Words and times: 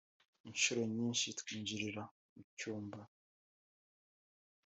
inshuro 0.49 0.81
nyinshi 0.95 1.25
atwinjirira 1.35 2.03
mu 2.33 2.41
cyumba 2.57 2.99